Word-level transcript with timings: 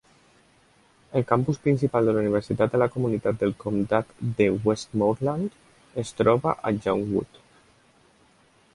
El 1.19 1.25
Campus 1.31 1.59
principal 1.67 2.07
de 2.09 2.15
la 2.15 2.23
Universitat 2.25 2.73
de 2.77 2.81
la 2.83 2.89
comunitat 2.95 3.39
del 3.43 3.55
comtat 3.65 4.17
de 4.41 4.49
Westmoreland 4.67 5.63
es 6.07 6.19
troba 6.23 6.59
a 6.73 6.77
Youngwood. 6.83 7.43